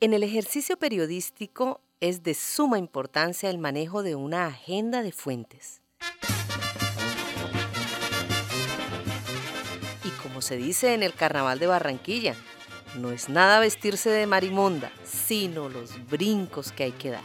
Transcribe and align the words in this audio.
En 0.00 0.14
el 0.14 0.22
ejercicio 0.22 0.76
periodístico 0.76 1.80
es 1.98 2.22
de 2.22 2.34
suma 2.34 2.78
importancia 2.78 3.50
el 3.50 3.58
manejo 3.58 4.04
de 4.04 4.14
una 4.14 4.46
agenda 4.46 5.02
de 5.02 5.10
fuentes. 5.10 5.82
Y 10.04 10.10
como 10.22 10.40
se 10.40 10.56
dice 10.56 10.94
en 10.94 11.02
el 11.02 11.14
Carnaval 11.14 11.58
de 11.58 11.66
Barranquilla, 11.66 12.36
no 12.96 13.10
es 13.10 13.28
nada 13.28 13.58
vestirse 13.58 14.08
de 14.08 14.28
marimonda, 14.28 14.92
sino 15.02 15.68
los 15.68 15.90
brincos 16.08 16.70
que 16.70 16.84
hay 16.84 16.92
que 16.92 17.10
dar. 17.10 17.24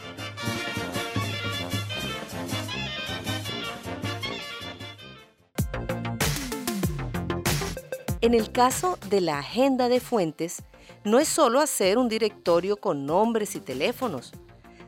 En 8.20 8.34
el 8.34 8.50
caso 8.50 8.98
de 9.10 9.20
la 9.20 9.38
agenda 9.38 9.88
de 9.88 10.00
fuentes, 10.00 10.64
no 11.04 11.18
es 11.18 11.28
solo 11.28 11.60
hacer 11.60 11.98
un 11.98 12.08
directorio 12.08 12.78
con 12.78 13.04
nombres 13.04 13.54
y 13.54 13.60
teléfonos, 13.60 14.32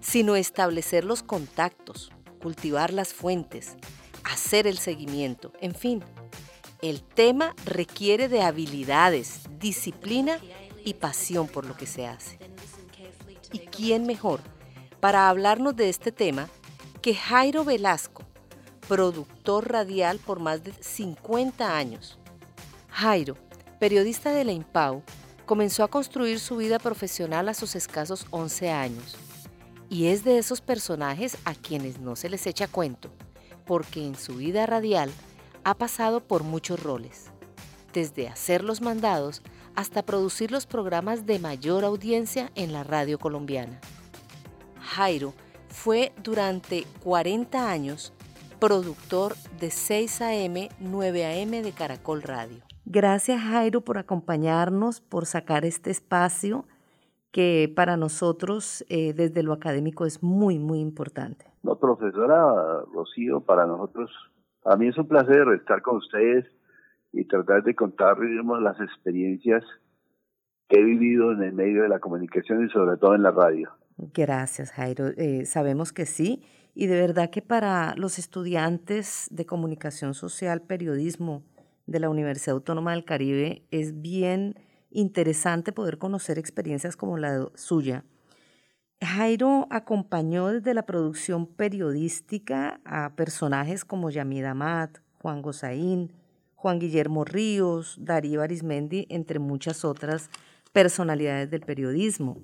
sino 0.00 0.34
establecer 0.34 1.04
los 1.04 1.22
contactos, 1.22 2.10
cultivar 2.40 2.92
las 2.92 3.12
fuentes, 3.12 3.76
hacer 4.24 4.66
el 4.66 4.78
seguimiento, 4.78 5.52
en 5.60 5.74
fin. 5.74 6.02
El 6.80 7.02
tema 7.02 7.54
requiere 7.64 8.28
de 8.28 8.42
habilidades, 8.42 9.42
disciplina 9.58 10.38
y 10.84 10.94
pasión 10.94 11.48
por 11.48 11.66
lo 11.66 11.76
que 11.76 11.86
se 11.86 12.06
hace. 12.06 12.38
¿Y 13.52 13.58
quién 13.58 14.06
mejor 14.06 14.40
para 15.00 15.28
hablarnos 15.28 15.76
de 15.76 15.88
este 15.88 16.12
tema 16.12 16.48
que 17.02 17.14
Jairo 17.14 17.64
Velasco, 17.64 18.22
productor 18.88 19.70
radial 19.70 20.18
por 20.18 20.40
más 20.40 20.64
de 20.64 20.72
50 20.72 21.76
años? 21.76 22.18
Jairo, 22.88 23.36
periodista 23.78 24.30
de 24.32 24.44
la 24.44 24.52
IMPAU, 24.52 25.02
comenzó 25.46 25.84
a 25.84 25.88
construir 25.88 26.40
su 26.40 26.56
vida 26.56 26.78
profesional 26.78 27.48
a 27.48 27.54
sus 27.54 27.76
escasos 27.76 28.26
11 28.30 28.70
años. 28.70 29.16
Y 29.88 30.08
es 30.08 30.24
de 30.24 30.38
esos 30.38 30.60
personajes 30.60 31.38
a 31.44 31.54
quienes 31.54 32.00
no 32.00 32.16
se 32.16 32.28
les 32.28 32.46
echa 32.46 32.66
cuento, 32.66 33.10
porque 33.64 34.04
en 34.04 34.16
su 34.16 34.34
vida 34.34 34.66
radial 34.66 35.10
ha 35.64 35.74
pasado 35.74 36.20
por 36.20 36.42
muchos 36.42 36.82
roles, 36.82 37.30
desde 37.92 38.28
hacer 38.28 38.64
los 38.64 38.80
mandados 38.80 39.42
hasta 39.76 40.04
producir 40.04 40.50
los 40.50 40.66
programas 40.66 41.26
de 41.26 41.38
mayor 41.38 41.84
audiencia 41.84 42.50
en 42.56 42.72
la 42.72 42.82
radio 42.82 43.18
colombiana. 43.18 43.80
Jairo 44.80 45.34
fue 45.68 46.12
durante 46.22 46.84
40 47.04 47.70
años 47.70 48.12
productor 48.58 49.36
de 49.60 49.70
6 49.70 50.20
AM, 50.22 50.68
9 50.80 51.42
AM 51.42 51.62
de 51.62 51.72
Caracol 51.72 52.22
Radio. 52.22 52.65
Gracias 52.86 53.40
Jairo 53.40 53.80
por 53.80 53.98
acompañarnos, 53.98 55.00
por 55.00 55.26
sacar 55.26 55.64
este 55.64 55.90
espacio 55.90 56.64
que 57.32 57.70
para 57.74 57.96
nosotros 57.96 58.86
eh, 58.88 59.12
desde 59.12 59.42
lo 59.42 59.52
académico 59.52 60.06
es 60.06 60.22
muy, 60.22 60.58
muy 60.60 60.78
importante. 60.78 61.44
No, 61.64 61.76
profesora 61.78 62.84
Rocío, 62.94 63.40
para 63.40 63.66
nosotros, 63.66 64.10
a 64.64 64.76
mí 64.76 64.86
es 64.86 64.96
un 64.96 65.08
placer 65.08 65.48
estar 65.58 65.82
con 65.82 65.96
ustedes 65.96 66.46
y 67.12 67.24
tratar 67.26 67.64
de 67.64 67.74
contar 67.74 68.18
las 68.18 68.80
experiencias 68.80 69.64
que 70.68 70.80
he 70.80 70.84
vivido 70.84 71.32
en 71.32 71.42
el 71.42 71.52
medio 71.52 71.82
de 71.82 71.88
la 71.88 71.98
comunicación 71.98 72.64
y 72.64 72.70
sobre 72.70 72.96
todo 72.98 73.16
en 73.16 73.22
la 73.24 73.32
radio. 73.32 73.70
Gracias, 74.14 74.70
Jairo. 74.70 75.08
Eh, 75.16 75.44
sabemos 75.44 75.92
que 75.92 76.06
sí. 76.06 76.44
Y 76.74 76.86
de 76.86 77.00
verdad 77.00 77.30
que 77.30 77.42
para 77.42 77.94
los 77.96 78.18
estudiantes 78.18 79.28
de 79.30 79.46
comunicación 79.46 80.14
social, 80.14 80.62
periodismo, 80.62 81.42
de 81.86 82.00
la 82.00 82.08
Universidad 82.08 82.54
Autónoma 82.54 82.92
del 82.92 83.04
Caribe, 83.04 83.62
es 83.70 84.00
bien 84.00 84.58
interesante 84.90 85.72
poder 85.72 85.98
conocer 85.98 86.38
experiencias 86.38 86.96
como 86.96 87.18
la 87.18 87.48
suya. 87.54 88.04
Jairo 89.00 89.66
acompañó 89.70 90.48
desde 90.48 90.74
la 90.74 90.86
producción 90.86 91.46
periodística 91.46 92.80
a 92.84 93.14
personajes 93.14 93.84
como 93.84 94.10
Yamida 94.10 94.52
Amat, 94.52 94.98
Juan 95.20 95.42
Gozaín, 95.42 96.12
Juan 96.54 96.78
Guillermo 96.78 97.24
Ríos, 97.24 97.98
Darío 98.00 98.40
Arismendi, 98.40 99.06
entre 99.10 99.38
muchas 99.38 99.84
otras 99.84 100.30
personalidades 100.72 101.50
del 101.50 101.60
periodismo. 101.60 102.38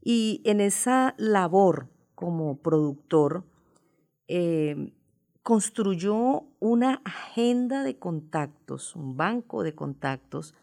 Y 0.00 0.40
en 0.44 0.60
esa 0.60 1.14
labor 1.18 1.88
como 2.14 2.56
productor, 2.58 3.44
eh, 4.28 4.92
construyó 5.42 6.44
una 6.60 7.02
agenda 7.04 7.82
de 7.82 7.98
contactos, 7.98 8.94
un 8.94 9.16
banco 9.16 9.62
de 9.62 9.74
contactos, 9.74 10.54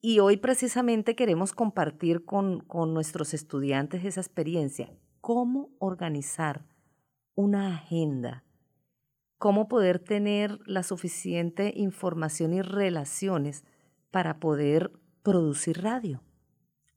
y 0.00 0.20
hoy 0.20 0.36
precisamente 0.36 1.16
queremos 1.16 1.52
compartir 1.52 2.24
con, 2.24 2.64
nuestros 2.68 3.34
estudiantes 3.34 4.04
esa 4.04 4.20
experiencia. 4.20 4.92
¿Cómo 5.20 5.70
organizar 5.80 6.64
una 7.34 7.74
agenda? 7.74 8.44
¿Cómo 9.38 9.66
poder 9.66 9.98
tener 9.98 10.60
la 10.66 10.84
suficiente 10.84 11.72
información 11.74 12.52
y 12.54 12.62
relaciones 12.62 13.64
para 14.12 14.38
poder 14.38 14.92
producir 15.24 15.82
radio? 15.82 16.22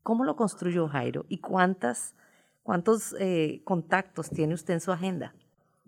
¿Cómo 0.03 0.23
lo 0.23 0.35
construyó 0.35 0.87
Jairo? 0.87 1.25
¿Y 1.29 1.39
cuántas, 1.39 2.15
cuántos 2.61 3.15
eh, 3.19 3.61
contactos 3.65 4.29
tiene 4.29 4.53
usted 4.53 4.75
en 4.75 4.81
su 4.81 4.91
agenda? 4.91 5.33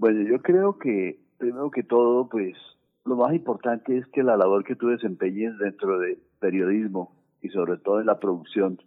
Bueno, 0.01 0.27
yo 0.27 0.41
creo 0.41 0.79
que 0.79 1.19
primero 1.37 1.69
que 1.69 1.83
todo, 1.83 2.27
pues 2.27 2.57
lo 3.05 3.17
más 3.17 3.35
importante 3.35 3.95
es 3.99 4.07
que 4.07 4.23
la 4.23 4.35
labor 4.35 4.63
que 4.63 4.75
tú 4.75 4.87
desempeñes 4.87 5.55
dentro 5.59 5.99
del 5.99 6.17
periodismo 6.39 7.15
y 7.39 7.49
sobre 7.49 7.77
todo 7.77 7.99
en 7.99 8.07
la 8.07 8.19
producción 8.19 8.81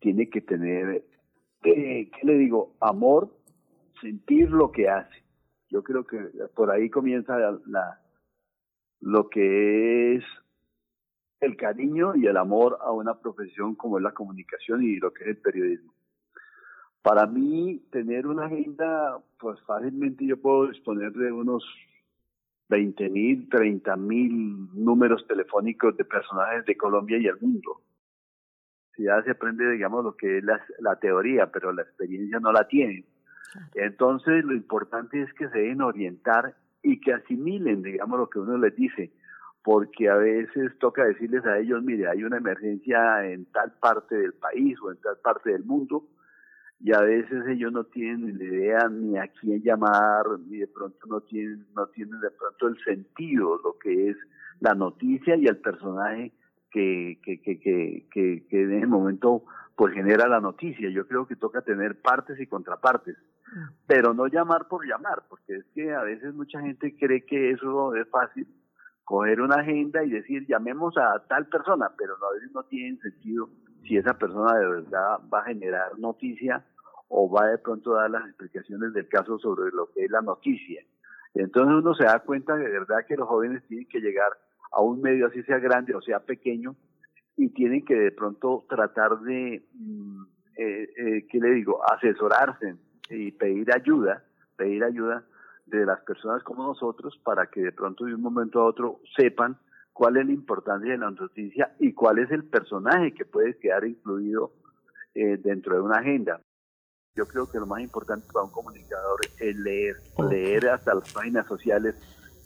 tiene 0.00 0.28
que 0.30 0.40
tener, 0.40 1.04
eh, 1.62 2.10
¿qué 2.10 2.26
le 2.26 2.38
digo? 2.38 2.74
Amor, 2.80 3.32
sentir 4.00 4.50
lo 4.50 4.72
que 4.72 4.88
hace. 4.88 5.22
Yo 5.70 5.84
creo 5.84 6.04
que 6.08 6.18
por 6.56 6.72
ahí 6.72 6.90
comienza 6.90 7.38
la, 7.38 8.00
lo 9.00 9.28
que 9.28 10.16
es 10.16 10.24
el 11.38 11.56
cariño 11.56 12.16
y 12.16 12.26
el 12.26 12.36
amor 12.36 12.78
a 12.80 12.90
una 12.90 13.20
profesión 13.20 13.76
como 13.76 13.98
es 13.98 14.02
la 14.02 14.12
comunicación 14.12 14.82
y 14.82 14.96
lo 14.96 15.12
que 15.12 15.22
es 15.22 15.28
el 15.28 15.36
periodismo. 15.36 15.94
Para 17.02 17.26
mí, 17.26 17.82
tener 17.90 18.26
una 18.26 18.46
agenda, 18.46 19.18
pues 19.38 19.60
fácilmente 19.62 20.24
yo 20.24 20.40
puedo 20.40 20.68
disponer 20.68 21.12
de 21.12 21.32
unos 21.32 21.64
20 22.68 23.10
mil, 23.10 23.48
30 23.48 23.96
mil 23.96 24.68
números 24.72 25.26
telefónicos 25.26 25.96
de 25.96 26.04
personajes 26.04 26.64
de 26.64 26.76
Colombia 26.76 27.18
y 27.18 27.26
el 27.26 27.40
mundo. 27.40 27.82
Si 28.94 29.04
ya 29.04 29.22
se 29.22 29.32
aprende, 29.32 29.68
digamos, 29.70 30.04
lo 30.04 30.16
que 30.16 30.38
es 30.38 30.44
la, 30.44 30.60
la 30.78 30.96
teoría, 30.96 31.50
pero 31.50 31.72
la 31.72 31.82
experiencia 31.82 32.38
no 32.38 32.52
la 32.52 32.68
tienen. 32.68 33.04
Entonces, 33.74 34.44
lo 34.44 34.54
importante 34.54 35.22
es 35.22 35.32
que 35.34 35.48
se 35.48 35.58
deben 35.58 35.82
orientar 35.82 36.54
y 36.82 37.00
que 37.00 37.12
asimilen, 37.14 37.82
digamos, 37.82 38.18
lo 38.18 38.30
que 38.30 38.38
uno 38.38 38.56
les 38.58 38.74
dice, 38.76 39.12
porque 39.62 40.08
a 40.08 40.16
veces 40.16 40.76
toca 40.78 41.04
decirles 41.04 41.44
a 41.46 41.58
ellos, 41.58 41.82
mire, 41.82 42.08
hay 42.08 42.24
una 42.24 42.38
emergencia 42.38 43.24
en 43.26 43.44
tal 43.46 43.72
parte 43.80 44.16
del 44.16 44.34
país 44.34 44.78
o 44.82 44.90
en 44.90 44.98
tal 45.00 45.16
parte 45.22 45.50
del 45.50 45.64
mundo, 45.64 46.06
y 46.84 46.92
a 46.92 47.00
veces 47.00 47.46
ellos 47.46 47.72
no 47.72 47.84
tienen 47.84 48.36
ni 48.38 48.44
idea 48.44 48.88
ni 48.88 49.16
a 49.16 49.28
quién 49.28 49.62
llamar, 49.62 50.24
ni 50.48 50.58
de 50.58 50.66
pronto 50.66 50.98
no 51.06 51.20
tienen, 51.20 51.64
no 51.76 51.86
tienen 51.86 52.18
de 52.20 52.30
pronto 52.32 52.66
el 52.66 52.76
sentido, 52.84 53.56
lo 53.62 53.78
que 53.78 54.10
es 54.10 54.16
la 54.58 54.74
noticia 54.74 55.36
y 55.36 55.46
el 55.46 55.58
personaje 55.58 56.32
que, 56.72 57.20
que, 57.22 57.40
que, 57.40 57.60
que, 57.60 58.06
que, 58.10 58.62
en 58.62 58.72
ese 58.72 58.86
momento 58.86 59.44
pues 59.76 59.94
genera 59.94 60.28
la 60.28 60.40
noticia. 60.40 60.90
Yo 60.90 61.06
creo 61.06 61.26
que 61.26 61.36
toca 61.36 61.62
tener 61.62 62.00
partes 62.00 62.40
y 62.40 62.48
contrapartes, 62.48 63.16
pero 63.86 64.12
no 64.12 64.26
llamar 64.26 64.66
por 64.66 64.84
llamar, 64.84 65.22
porque 65.28 65.58
es 65.58 65.64
que 65.74 65.92
a 65.92 66.02
veces 66.02 66.34
mucha 66.34 66.60
gente 66.62 66.96
cree 66.98 67.24
que 67.24 67.52
eso 67.52 67.94
es 67.94 68.08
fácil, 68.08 68.48
coger 69.04 69.40
una 69.40 69.60
agenda 69.60 70.02
y 70.02 70.10
decir 70.10 70.46
llamemos 70.48 70.96
a 70.96 71.24
tal 71.28 71.46
persona, 71.46 71.92
pero 71.96 72.18
no, 72.18 72.26
a 72.26 72.32
veces 72.32 72.50
no 72.52 72.64
tiene 72.64 72.98
sentido 72.98 73.50
si 73.86 73.96
esa 73.96 74.14
persona 74.14 74.58
de 74.58 74.66
verdad 74.66 75.20
va 75.32 75.40
a 75.40 75.44
generar 75.44 75.96
noticia 75.98 76.64
o 77.14 77.30
va 77.30 77.46
de 77.48 77.58
pronto 77.58 77.94
a 77.94 78.02
dar 78.02 78.10
las 78.10 78.26
explicaciones 78.26 78.94
del 78.94 79.06
caso 79.06 79.38
sobre 79.38 79.70
lo 79.70 79.90
que 79.92 80.06
es 80.06 80.10
la 80.10 80.22
noticia. 80.22 80.82
Entonces 81.34 81.74
uno 81.74 81.94
se 81.94 82.04
da 82.04 82.20
cuenta 82.20 82.56
de 82.56 82.68
verdad 82.68 83.04
que 83.06 83.16
los 83.16 83.28
jóvenes 83.28 83.62
tienen 83.68 83.86
que 83.86 84.00
llegar 84.00 84.32
a 84.72 84.80
un 84.80 85.02
medio 85.02 85.26
así 85.26 85.42
sea 85.42 85.58
grande 85.58 85.94
o 85.94 86.00
sea 86.00 86.20
pequeño 86.20 86.74
y 87.36 87.50
tienen 87.50 87.84
que 87.84 87.94
de 87.94 88.12
pronto 88.12 88.64
tratar 88.66 89.20
de, 89.20 89.62
mm, 89.74 90.22
eh, 90.56 90.88
eh, 90.96 91.26
¿qué 91.30 91.38
le 91.38 91.50
digo?, 91.50 91.80
asesorarse 91.92 92.76
y 93.10 93.32
pedir 93.32 93.70
ayuda, 93.74 94.24
pedir 94.56 94.82
ayuda 94.82 95.22
de 95.66 95.84
las 95.84 96.00
personas 96.00 96.42
como 96.42 96.66
nosotros 96.66 97.18
para 97.22 97.46
que 97.46 97.60
de 97.60 97.72
pronto 97.72 98.06
de 98.06 98.14
un 98.14 98.22
momento 98.22 98.60
a 98.60 98.64
otro 98.64 99.00
sepan 99.16 99.58
cuál 99.92 100.16
es 100.16 100.26
la 100.26 100.32
importancia 100.32 100.92
de 100.92 100.98
la 100.98 101.10
noticia 101.10 101.74
y 101.78 101.92
cuál 101.92 102.20
es 102.20 102.30
el 102.30 102.44
personaje 102.44 103.12
que 103.12 103.26
puede 103.26 103.58
quedar 103.58 103.84
incluido 103.84 104.52
eh, 105.14 105.36
dentro 105.36 105.74
de 105.74 105.82
una 105.82 105.98
agenda. 105.98 106.40
Yo 107.14 107.26
creo 107.26 107.46
que 107.46 107.58
lo 107.58 107.66
más 107.66 107.82
importante 107.82 108.26
para 108.32 108.46
un 108.46 108.50
comunicador 108.50 109.20
es 109.38 109.56
leer, 109.56 109.96
leer 110.30 110.70
hasta 110.70 110.94
las 110.94 111.12
páginas 111.12 111.46
sociales 111.46 111.94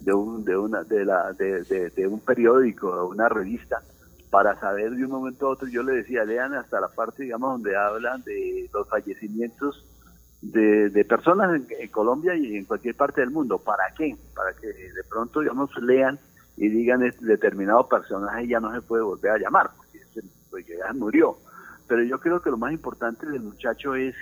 de 0.01 0.13
un 0.13 0.45
de 0.45 0.57
una 0.57 0.83
de 0.83 1.05
la 1.05 1.33
de, 1.35 1.63
de, 1.63 2.07
un 2.09 2.19
periódico, 2.19 2.93
de 2.93 3.03
una 3.03 3.29
revista, 3.29 3.81
para 4.29 4.59
saber 4.59 4.91
de 4.91 5.05
un 5.05 5.11
momento 5.13 5.47
a 5.47 5.51
otro, 5.51 5.69
yo 5.69 5.85
le 5.85 5.93
decía, 5.93 6.25
lean 6.25 6.53
hasta 6.55 6.81
la 6.81 6.89
parte, 6.89 7.23
digamos, 7.23 7.53
donde 7.53 7.77
hablan 7.77 8.25
de 8.25 8.69
los 8.75 8.89
fallecimientos 8.89 9.87
de, 10.43 10.91
de 10.91 11.05
personas 11.05 11.61
en, 11.79 11.89
Colombia 11.89 12.35
y 12.35 12.57
en 12.57 12.65
cualquier 12.65 12.97
parte 12.97 13.21
del 13.21 13.31
mundo. 13.31 13.59
¿Para 13.59 13.85
qué? 13.97 14.17
Para 14.35 14.53
que 14.53 14.67
de 14.67 15.05
pronto, 15.09 15.41
digamos, 15.41 15.71
lean 15.81 16.19
y 16.57 16.69
digan 16.69 17.05
este 17.05 17.25
determinado 17.25 17.89
personaje 17.89 18.49
ya 18.49 18.59
no 18.59 18.75
se 18.75 18.83
puede 18.83 19.05
volver 19.05 19.31
a 19.31 19.39
llamar, 19.39 19.71
porque, 19.77 20.01
porque 20.51 20.77
ya 20.77 20.93
murió. 20.93 21.39
Pero 21.87 22.03
yo 22.03 22.19
creo 22.19 22.43
que 22.43 22.51
lo 22.51 22.57
más 22.57 22.73
importante 22.73 23.27
del 23.27 23.43
muchacho 23.43 23.95
es 23.95 24.17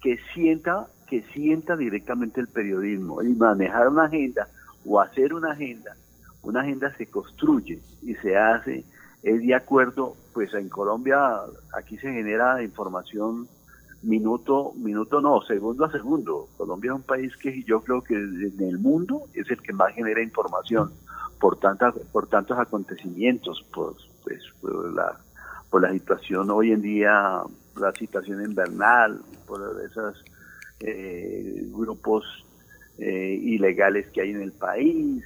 que 0.00 0.18
sienta, 0.34 0.86
que 1.08 1.22
sienta 1.34 1.76
directamente 1.76 2.40
el 2.40 2.48
periodismo 2.48 3.22
y 3.22 3.34
manejar 3.34 3.88
una 3.88 4.04
agenda 4.04 4.48
o 4.84 5.00
hacer 5.00 5.34
una 5.34 5.52
agenda. 5.52 5.96
Una 6.42 6.60
agenda 6.60 6.94
se 6.96 7.06
construye 7.06 7.80
y 8.02 8.14
se 8.14 8.36
hace, 8.36 8.84
es 9.22 9.40
de 9.42 9.54
acuerdo, 9.54 10.16
pues 10.32 10.54
en 10.54 10.68
Colombia 10.68 11.18
aquí 11.74 11.98
se 11.98 12.12
genera 12.12 12.62
información 12.62 13.46
minuto, 14.02 14.72
minuto 14.76 15.20
no, 15.20 15.42
segundo 15.42 15.84
a 15.84 15.92
segundo. 15.92 16.48
Colombia 16.56 16.92
es 16.92 16.96
un 16.96 17.02
país 17.02 17.36
que 17.36 17.62
yo 17.64 17.82
creo 17.82 18.02
que 18.02 18.14
en 18.14 18.60
el 18.60 18.78
mundo 18.78 19.24
es 19.34 19.50
el 19.50 19.60
que 19.60 19.72
más 19.72 19.92
genera 19.94 20.22
información 20.22 20.90
por 21.38 21.58
tantas, 21.58 21.94
por 22.12 22.26
tantos 22.28 22.58
acontecimientos, 22.58 23.64
pues, 23.72 23.96
pues 24.22 24.42
por 24.60 24.92
la, 24.92 25.18
por 25.70 25.82
la 25.82 25.90
situación 25.90 26.50
hoy 26.50 26.72
en 26.72 26.82
día, 26.82 27.42
la 27.76 27.92
situación 27.92 28.44
invernal, 28.44 29.20
por 29.46 29.80
esos 29.84 30.24
eh, 30.80 31.62
grupos 31.68 32.24
eh, 32.98 33.38
ilegales 33.42 34.08
que 34.10 34.22
hay 34.22 34.30
en 34.30 34.42
el 34.42 34.52
país. 34.52 35.24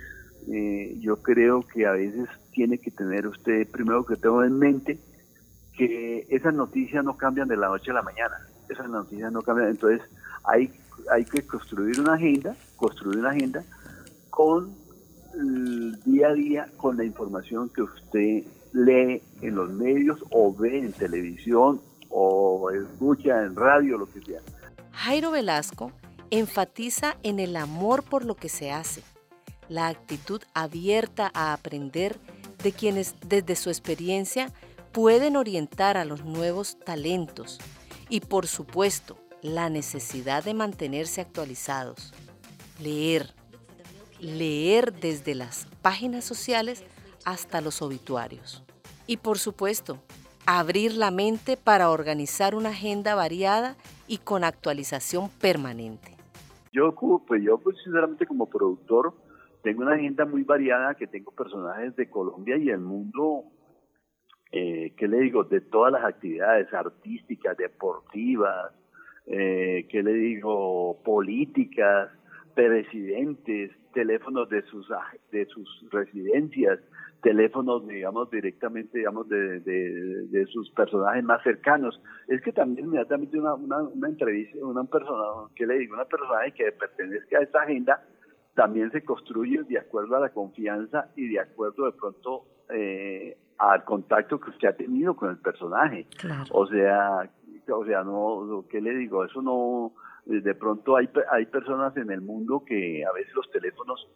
Eh, 0.51 0.97
yo 1.01 1.23
creo 1.23 1.63
que 1.63 1.87
a 1.87 1.93
veces 1.93 2.29
tiene 2.53 2.79
que 2.79 2.91
tener 2.91 3.27
usted 3.27 3.69
primero 3.71 4.05
que 4.05 4.17
todo 4.17 4.45
en 4.45 4.59
mente 4.59 4.99
que 5.77 6.27
esas 6.29 6.55
noticias 6.55 7.03
no 7.03 7.17
cambian 7.17 7.49
de 7.49 7.57
la 7.57 7.69
noche 7.69 7.91
a 7.91 7.95
la 7.95 8.03
mañana 8.03 8.37
esas 8.69 8.89
noticias 8.89 9.33
no 9.33 9.43
cambian. 9.43 9.71
Entonces 9.71 10.03
hay, 10.45 10.71
hay 11.11 11.25
que 11.25 11.47
construir 11.47 12.01
una 12.01 12.15
agenda, 12.15 12.57
construir 12.77 13.19
una 13.19 13.31
agenda 13.31 13.65
con 14.31 14.75
el 15.35 16.01
día 16.05 16.29
a 16.29 16.35
día, 16.35 16.69
con 16.77 16.97
la 16.97 17.05
información 17.05 17.69
que 17.69 17.83
usted 17.83 18.45
lee 18.73 19.23
en 19.41 19.55
los 19.55 19.71
medios 19.73 20.25
o 20.31 20.55
ve 20.55 20.79
en 20.79 20.93
televisión 20.93 21.81
o 22.15 22.71
escucha 22.71 23.43
en 23.43 23.57
radio, 23.57 23.99
lo 23.99 24.07
que 24.07 24.23
sea. 24.23 24.41
Jairo 24.93 25.33
Velasco 25.33 25.91
enfatiza 26.31 27.17
en 27.25 27.41
el 27.41 27.57
amor 27.57 28.05
por 28.05 28.25
lo 28.25 28.37
que 28.37 28.49
se 28.49 28.71
hace, 28.71 29.03
la 29.69 29.89
actitud 29.89 30.43
abierta 30.55 31.31
a 31.35 31.53
aprender 31.53 32.19
de 32.63 32.73
quienes 32.73 33.17
desde 33.27 33.57
su 33.57 33.69
experiencia 33.69 34.53
pueden 34.93 35.37
orientar 35.37 35.97
a 35.97 36.05
los 36.05 36.25
nuevos 36.25 36.79
talentos, 36.79 37.59
y 38.09 38.21
por 38.21 38.47
supuesto, 38.47 39.17
la 39.43 39.69
necesidad 39.69 40.45
de 40.45 40.55
mantenerse 40.55 41.21
actualizados. 41.21 42.13
Leer. 42.81 43.35
Leer 44.21 44.93
desde 44.93 45.35
las 45.35 45.67
páginas 45.83 46.25
sociales 46.25 46.85
hasta 47.25 47.61
los 47.61 47.83
obituarios. 47.83 48.63
Y 49.07 49.19
por 49.19 49.39
supuesto, 49.39 49.99
abrir 50.47 50.95
la 50.95 51.11
mente 51.11 51.57
para 51.57 51.91
organizar 51.91 52.55
una 52.55 52.71
agenda 52.71 53.15
variada 53.15 53.77
y 54.07 54.19
con 54.19 54.45
actualización 54.45 55.31
permanente. 55.41 56.13
Yo, 56.73 56.95
pues 57.27 57.43
yo 57.43 57.59
pues, 57.59 57.77
sinceramente 57.83 58.27
como 58.27 58.49
productor 58.49 59.15
tengo 59.63 59.83
una 59.83 59.95
agenda 59.95 60.25
muy 60.25 60.43
variada 60.43 60.95
que 60.95 61.07
tengo 61.07 61.31
personajes 61.31 61.97
de 61.97 62.11
Colombia 62.11 62.57
y 62.57 62.69
el 62.69 62.81
mundo 62.81 63.45
eh, 64.57 64.93
¿qué 64.97 65.09
le 65.09 65.19
digo? 65.19 65.43
De 65.43 65.61
todas 65.61 65.93
las 65.93 66.05
actividades 66.05 66.73
artísticas, 66.73 67.57
deportivas, 67.57 68.73
eh, 69.27 69.85
¿qué 69.91 70.01
le 70.01 70.13
digo? 70.13 71.03
Políticas, 71.05 72.11
presidentes, 72.55 73.73
teléfonos 73.93 74.49
de 74.49 74.63
sus 74.63 74.87
de 75.33 75.47
sus 75.47 75.89
residencias, 75.91 76.79
teléfonos, 77.25 77.89
digamos, 77.89 78.31
directamente, 78.31 78.99
digamos, 78.99 79.27
de, 79.31 79.61
de, 79.61 80.47
sus 80.53 80.71
personajes 80.73 81.25
más 81.25 81.43
cercanos. 81.43 81.99
Es 82.29 82.43
que 82.43 82.53
también 82.53 82.87
inmediatamente 82.87 83.39
una, 83.39 83.55
una, 83.55 83.83
una 83.83 84.09
entrevista, 84.09 84.59
una 84.61 84.85
persona, 84.85 85.49
¿qué 85.57 85.67
le 85.67 85.79
digo? 85.79 85.95
Una 85.95 86.05
persona 86.05 86.39
que 86.55 86.71
pertenezca 86.71 87.39
a 87.39 87.43
esta 87.43 87.63
agenda, 87.63 88.05
también 88.55 88.93
se 88.93 89.03
construye 89.03 89.63
de 89.65 89.79
acuerdo 89.79 90.17
a 90.17 90.21
la 90.21 90.29
confianza 90.29 91.09
y 91.17 91.29
de 91.29 91.41
acuerdo 91.41 91.87
de 91.87 91.93
pronto 91.93 92.45
eh, 92.71 93.37
al 93.59 93.85
contacto 93.85 94.39
que 94.39 94.51
usted 94.51 94.69
ha 94.69 94.77
tenido 94.77 95.17
con 95.17 95.31
el 95.31 95.39
personaje. 95.39 96.07
O 96.53 96.67
sea, 96.67 97.29
o 97.69 97.85
sea, 97.87 98.05
no, 98.05 98.67
¿qué 98.69 98.83
le 98.83 98.95
digo? 98.97 99.25
Eso 99.25 99.41
no, 99.41 99.95
de 100.27 100.55
pronto 100.55 100.97
hay, 100.97 101.09
hay 101.31 101.47
personas 101.47 101.97
en 101.97 102.11
el 102.11 102.21
mundo 102.21 102.63
que 102.67 103.03
a 103.03 103.13
veces 103.13 103.35
los 103.35 103.51
teléfonos 103.51 104.07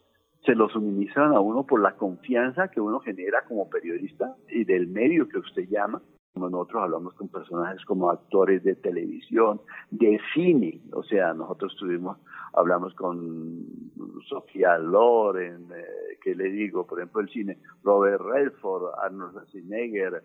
se 0.45 0.55
los 0.55 0.73
suministran 0.73 1.35
a 1.35 1.41
uno 1.41 1.65
por 1.65 1.81
la 1.81 1.97
confianza 1.97 2.69
que 2.69 2.81
uno 2.81 3.01
genera 3.01 3.45
como 3.47 3.69
periodista 3.69 4.35
y 4.49 4.65
del 4.65 4.89
medio 4.89 5.29
que 5.29 5.39
usted 5.39 5.69
llama. 5.69 6.01
Nosotros 6.35 6.83
hablamos 6.83 7.15
con 7.15 7.29
personajes 7.29 7.85
como 7.85 8.11
actores 8.11 8.63
de 8.63 8.77
televisión, 8.77 9.61
de 9.91 10.21
cine, 10.33 10.81
o 10.93 11.03
sea, 11.03 11.35
nosotros 11.35 11.75
tuvimos, 11.77 12.17
hablamos 12.53 12.95
con 12.95 13.65
Sofía 14.29 14.79
Loren, 14.79 15.67
eh, 15.75 16.19
que 16.23 16.37
le 16.37 16.45
digo, 16.45 16.87
por 16.87 17.01
ejemplo, 17.01 17.23
el 17.23 17.29
cine, 17.31 17.59
Robert 17.83 18.21
Redford, 18.21 18.95
Arnold 19.03 19.33
Schwarzenegger, 19.33 20.23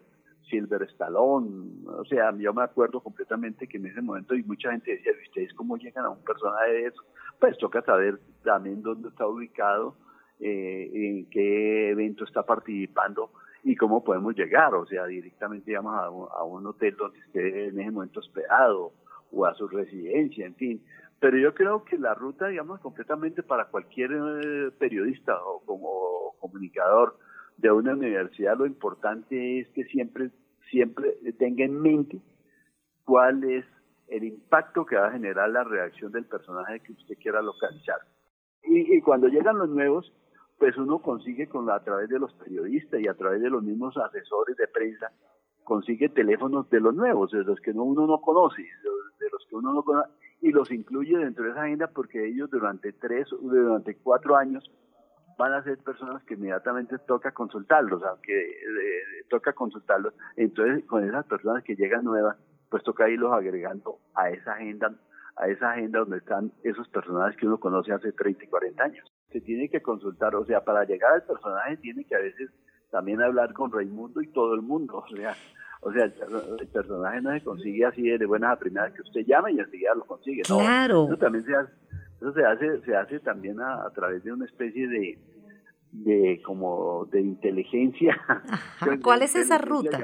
Silver 0.49 0.83
Stallone, 0.83 1.85
o 1.87 2.05
sea, 2.05 2.33
yo 2.37 2.53
me 2.53 2.63
acuerdo 2.63 3.01
completamente 3.01 3.67
que 3.67 3.77
en 3.77 3.87
ese 3.87 4.01
momento 4.01 4.35
y 4.35 4.43
mucha 4.43 4.71
gente 4.71 4.91
decía, 4.91 5.11
¿ustedes 5.27 5.53
cómo 5.53 5.77
llegan 5.77 6.05
a 6.05 6.09
un 6.09 6.23
personaje 6.23 6.71
de 6.71 6.85
eso? 6.87 7.01
Pues 7.39 7.57
toca 7.57 7.81
saber 7.81 8.19
también 8.43 8.81
dónde 8.81 9.09
está 9.09 9.27
ubicado, 9.27 9.95
eh, 10.39 10.89
en 10.93 11.29
qué 11.29 11.91
evento 11.91 12.25
está 12.25 12.43
participando, 12.43 13.31
y 13.63 13.75
cómo 13.75 14.03
podemos 14.03 14.35
llegar, 14.35 14.73
o 14.75 14.85
sea, 14.85 15.05
directamente 15.05 15.71
digamos 15.71 15.95
a 15.95 16.09
un, 16.09 16.27
a 16.31 16.43
un 16.43 16.67
hotel 16.67 16.95
donde 16.97 17.19
esté 17.19 17.67
en 17.67 17.79
ese 17.79 17.91
momento 17.91 18.19
hospedado 18.19 18.91
o 19.31 19.45
a 19.45 19.53
su 19.55 19.67
residencia, 19.67 20.45
en 20.45 20.55
fin. 20.55 20.83
Pero 21.19 21.37
yo 21.37 21.53
creo 21.53 21.85
que 21.85 21.97
la 21.97 22.13
ruta, 22.13 22.47
digamos, 22.47 22.81
completamente 22.81 23.43
para 23.43 23.65
cualquier 23.65 24.11
eh, 24.11 24.71
periodista 24.77 25.37
o 25.45 25.61
como 25.65 26.35
comunicador 26.39 27.17
de 27.57 27.71
una 27.71 27.93
universidad, 27.93 28.57
lo 28.57 28.65
importante 28.65 29.59
es 29.59 29.67
que 29.69 29.83
siempre, 29.85 30.31
siempre 30.69 31.13
tenga 31.37 31.65
en 31.65 31.81
mente 31.81 32.21
cuál 33.05 33.43
es 33.43 33.65
el 34.07 34.23
impacto 34.23 34.85
que 34.85 34.95
va 34.95 35.07
a 35.07 35.11
generar 35.11 35.49
la 35.49 35.63
reacción 35.63 36.11
del 36.11 36.25
personaje 36.25 36.81
que 36.81 36.93
usted 36.93 37.15
quiera 37.17 37.41
localizar. 37.41 37.97
Y, 38.63 38.97
y 38.97 39.01
cuando 39.01 39.27
llegan 39.27 39.57
los 39.57 39.69
nuevos, 39.69 40.13
pues 40.57 40.77
uno 40.77 40.99
consigue 40.99 41.47
con 41.47 41.69
a 41.69 41.83
través 41.83 42.09
de 42.09 42.19
los 42.19 42.33
periodistas 42.33 43.01
y 43.01 43.07
a 43.07 43.15
través 43.15 43.41
de 43.41 43.49
los 43.49 43.63
mismos 43.63 43.97
asesores 43.97 44.55
de 44.57 44.67
prensa 44.67 45.11
consigue 45.63 46.09
teléfonos 46.09 46.69
de 46.69 46.79
los 46.79 46.93
nuevos, 46.93 47.31
de 47.31 47.43
los 47.43 47.59
que 47.59 47.71
uno 47.71 48.05
no 48.05 48.19
conoce, 48.21 48.61
de 48.61 49.29
los 49.31 49.45
que 49.49 49.55
uno 49.55 49.73
no 49.73 49.83
conoce, 49.83 50.09
y 50.41 50.51
los 50.51 50.71
incluye 50.71 51.17
dentro 51.17 51.45
de 51.45 51.51
esa 51.51 51.63
agenda 51.63 51.87
porque 51.87 52.27
ellos 52.27 52.49
durante 52.49 52.91
tres, 52.93 53.29
durante 53.41 53.95
cuatro 53.95 54.35
años 54.35 54.69
van 55.37 55.53
a 55.53 55.63
ser 55.63 55.77
personas 55.79 56.23
que 56.23 56.35
inmediatamente 56.35 56.97
toca 56.99 57.31
consultarlos, 57.31 58.03
aunque 58.03 58.33
eh, 58.33 59.25
toca 59.29 59.53
consultarlos, 59.53 60.13
entonces 60.35 60.85
con 60.85 61.07
esas 61.07 61.25
personas 61.25 61.63
que 61.63 61.75
llegan 61.75 62.03
nuevas, 62.03 62.37
pues 62.69 62.83
toca 62.83 63.09
irlos 63.09 63.31
agregando 63.33 63.99
a 64.15 64.29
esa 64.29 64.53
agenda, 64.53 64.93
a 65.35 65.47
esa 65.47 65.71
agenda 65.71 65.99
donde 65.99 66.17
están 66.17 66.51
esos 66.63 66.87
personajes 66.89 67.37
que 67.37 67.47
uno 67.47 67.59
conoce 67.59 67.91
hace 67.93 68.11
30 68.11 68.43
y 68.43 68.47
40 68.47 68.83
años. 68.83 69.11
Se 69.31 69.41
tiene 69.41 69.69
que 69.69 69.81
consultar, 69.81 70.35
o 70.35 70.45
sea, 70.45 70.61
para 70.63 70.83
llegar 70.85 71.13
al 71.13 71.23
personaje 71.23 71.77
tiene 71.77 72.05
que 72.05 72.15
a 72.15 72.19
veces 72.19 72.49
también 72.91 73.21
hablar 73.21 73.53
con 73.53 73.71
Raimundo 73.71 74.21
y 74.21 74.27
todo 74.31 74.53
el 74.53 74.61
mundo, 74.61 74.97
o 74.97 75.15
sea, 75.15 75.35
o 75.81 75.91
sea, 75.91 76.05
el, 76.05 76.67
personaje 76.67 77.21
no 77.21 77.31
se 77.33 77.43
consigue 77.43 77.85
así 77.85 78.03
de 78.03 78.25
buenas 78.25 78.53
a 78.53 78.59
primeras 78.59 78.93
que 78.93 79.01
usted 79.01 79.21
llama 79.25 79.51
y 79.51 79.59
enseguida 79.59 79.93
lo 79.95 80.05
consigue, 80.05 80.43
Claro. 80.43 81.05
Eso 81.05 81.17
también 81.17 81.43
se 81.43 81.55
hace, 81.55 81.73
eso 82.23 82.33
se 82.33 82.45
hace, 82.45 82.81
se 82.85 82.95
hace 82.95 83.19
también 83.19 83.59
a, 83.59 83.89
través 83.93 84.23
de 84.23 84.31
una 84.31 84.45
especie 84.45 84.87
de, 84.87 85.19
de 85.91 86.41
como 86.45 87.05
de 87.11 87.19
inteligencia. 87.19 88.17
¿Cuál 89.03 89.23
es 89.23 89.35
esa 89.35 89.57
ruta? 89.57 89.99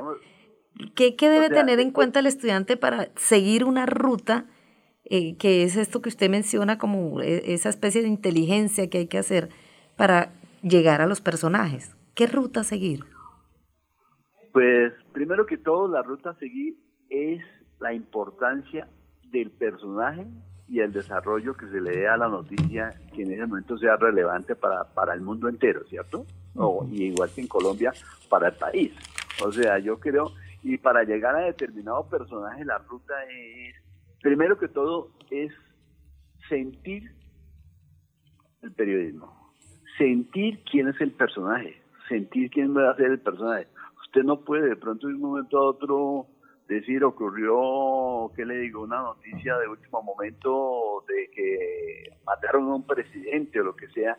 ¿Qué, 0.95 1.15
¿Qué, 1.15 1.29
debe 1.29 1.49
tener 1.49 1.79
en 1.79 1.91
cuenta 1.91 2.19
el 2.19 2.25
estudiante 2.25 2.75
para 2.75 3.09
seguir 3.15 3.63
una 3.63 3.85
ruta 3.85 4.45
eh, 5.05 5.37
que 5.37 5.63
es 5.63 5.77
esto 5.77 6.01
que 6.01 6.09
usted 6.09 6.29
menciona 6.29 6.77
como 6.77 7.21
e, 7.21 7.53
esa 7.53 7.69
especie 7.69 8.01
de 8.01 8.09
inteligencia 8.09 8.89
que 8.89 8.99
hay 8.99 9.07
que 9.07 9.17
hacer 9.17 9.49
para 9.95 10.33
llegar 10.61 11.01
a 11.01 11.07
los 11.07 11.21
personajes. 11.21 11.95
¿Qué 12.15 12.27
ruta 12.27 12.63
seguir? 12.63 13.05
Pues 14.51 14.91
primero 15.13 15.45
que 15.45 15.57
todo 15.57 15.87
la 15.87 16.01
ruta 16.01 16.31
a 16.31 16.35
seguir 16.35 16.75
es 17.09 17.41
la 17.79 17.93
importancia 17.93 18.89
del 19.31 19.51
personaje 19.51 20.27
y 20.69 20.79
el 20.81 20.91
desarrollo 20.93 21.55
que 21.55 21.67
se 21.67 21.81
le 21.81 21.91
dé 21.91 22.07
a 22.07 22.17
la 22.17 22.27
noticia 22.27 22.93
que 23.13 23.23
en 23.23 23.31
ese 23.31 23.45
momento 23.45 23.77
sea 23.77 23.95
relevante 23.95 24.55
para, 24.55 24.83
para 24.83 25.13
el 25.13 25.21
mundo 25.21 25.49
entero, 25.49 25.83
¿cierto? 25.87 26.25
O, 26.55 26.87
y 26.91 27.05
igual 27.05 27.29
que 27.33 27.41
en 27.41 27.47
Colombia, 27.47 27.91
para 28.29 28.49
el 28.49 28.55
país. 28.55 28.93
O 29.43 29.51
sea, 29.51 29.79
yo 29.79 29.99
creo, 29.99 30.31
y 30.61 30.77
para 30.77 31.03
llegar 31.03 31.35
a 31.35 31.45
determinado 31.45 32.07
personaje, 32.07 32.63
la 32.65 32.77
ruta 32.79 33.13
es, 33.23 33.75
primero 34.21 34.59
que 34.59 34.67
todo, 34.67 35.09
es 35.31 35.51
sentir 36.47 37.11
el 38.61 38.71
periodismo, 38.73 39.53
sentir 39.97 40.63
quién 40.69 40.89
es 40.89 41.01
el 41.01 41.11
personaje, 41.11 41.81
sentir 42.07 42.51
quién 42.51 42.75
va 42.75 42.91
a 42.91 42.95
ser 42.95 43.11
el 43.11 43.19
personaje. 43.19 43.67
Usted 44.05 44.23
no 44.23 44.41
puede 44.41 44.69
de 44.69 44.75
pronto 44.75 45.07
de 45.07 45.13
un 45.15 45.21
momento 45.21 45.57
a 45.57 45.69
otro 45.69 46.27
decir 46.69 47.03
ocurrió, 47.03 48.31
¿qué 48.35 48.45
le 48.45 48.59
digo? 48.59 48.83
Una 48.83 49.01
noticia 49.01 49.57
de 49.57 49.67
último 49.67 50.03
momento 50.03 51.03
de 51.07 51.29
que 51.31 52.15
mataron 52.25 52.69
a 52.69 52.75
un 52.75 52.85
presidente 52.85 53.59
o 53.59 53.63
lo 53.63 53.75
que 53.75 53.87
sea 53.89 54.17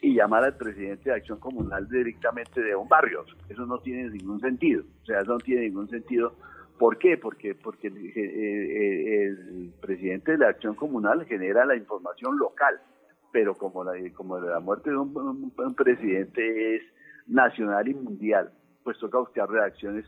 y 0.00 0.14
llamar 0.14 0.42
al 0.42 0.56
presidente 0.56 1.10
de 1.10 1.16
Acción 1.16 1.38
Comunal 1.38 1.86
directamente 1.88 2.62
de 2.62 2.74
un 2.74 2.88
barrio. 2.88 3.24
Eso 3.48 3.66
no 3.66 3.78
tiene 3.78 4.08
ningún 4.08 4.40
sentido. 4.40 4.82
O 5.02 5.04
sea, 5.04 5.20
eso 5.20 5.32
no 5.32 5.38
tiene 5.38 5.62
ningún 5.62 5.88
sentido. 5.88 6.34
¿Por 6.78 6.96
qué? 6.98 7.18
Porque, 7.18 7.54
porque 7.54 7.88
el, 7.88 9.72
presidente 9.80 10.32
de 10.32 10.38
la 10.38 10.48
Acción 10.48 10.74
Comunal 10.74 11.26
genera 11.26 11.66
la 11.66 11.76
información 11.76 12.38
local, 12.38 12.80
pero 13.32 13.54
como 13.54 13.84
la, 13.84 13.92
como 14.14 14.40
la 14.40 14.60
muerte 14.60 14.90
de 14.90 14.96
un, 14.96 15.52
un 15.56 15.74
presidente 15.74 16.76
es 16.76 16.82
nacional 17.26 17.86
y 17.86 17.94
mundial, 17.94 18.50
pues 18.82 18.98
toca 18.98 19.18
buscar 19.18 19.48
reacciones 19.50 20.06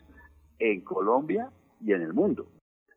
en 0.58 0.80
Colombia 0.80 1.50
y 1.84 1.92
en 1.92 2.02
el 2.02 2.12
mundo. 2.12 2.46